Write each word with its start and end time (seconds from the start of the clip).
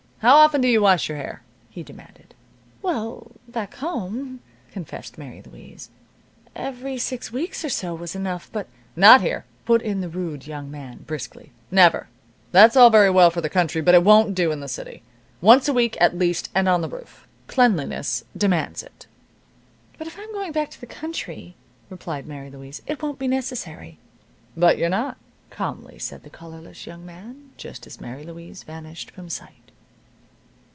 "How 0.23 0.35
often 0.35 0.61
do 0.61 0.67
you 0.67 0.83
wash 0.83 1.09
your 1.09 1.17
hair?" 1.17 1.41
he 1.71 1.81
demanded. 1.81 2.35
"Well, 2.83 3.31
back 3.47 3.73
home," 3.77 4.39
confessed 4.71 5.17
Mary 5.17 5.41
Louise, 5.41 5.89
"every 6.55 6.99
six 6.99 7.31
weeks 7.31 7.65
or 7.65 7.69
so 7.69 7.95
was 7.95 8.13
enough, 8.13 8.47
but" 8.53 8.67
"Not 9.07 9.21
here," 9.21 9.45
put 9.65 9.81
in 9.81 9.99
the 10.01 10.09
rude 10.09 10.45
young 10.45 10.69
man, 10.69 10.97
briskly. 11.07 11.51
"Never. 11.71 12.07
That's 12.51 12.75
all 12.77 12.91
very 12.91 13.09
well 13.09 13.31
for 13.31 13.41
the 13.41 13.49
country, 13.49 13.81
but 13.81 13.95
it 13.95 14.03
won't 14.03 14.35
do 14.35 14.51
in 14.51 14.59
the 14.59 14.67
city. 14.67 15.01
Once 15.41 15.67
a 15.67 15.73
week, 15.73 15.97
at 15.99 16.15
least, 16.15 16.51
and 16.53 16.69
on 16.69 16.81
the 16.81 16.87
roof. 16.87 17.27
Cleanliness 17.47 18.23
demands 18.37 18.83
it." 18.83 19.07
"But 19.97 20.05
if 20.05 20.19
I'm 20.19 20.31
going 20.33 20.51
back 20.51 20.69
to 20.69 20.79
the 20.79 20.85
country," 20.85 21.55
replied 21.89 22.27
Mary 22.27 22.51
Louise, 22.51 22.83
"it 22.85 23.01
won't 23.01 23.17
be 23.17 23.27
necessary." 23.27 23.97
"But 24.55 24.77
you're 24.77 24.87
not," 24.87 25.17
calmly 25.49 25.97
said 25.97 26.21
the 26.21 26.29
collarless 26.29 26.85
young 26.85 27.07
man, 27.07 27.53
just 27.57 27.87
as 27.87 27.99
Mary 27.99 28.23
Louise 28.23 28.61
vanished 28.61 29.09
from 29.09 29.27
sight. 29.27 29.55